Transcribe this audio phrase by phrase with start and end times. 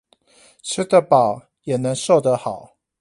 [0.63, 2.75] 吃得飽，也能瘦得好！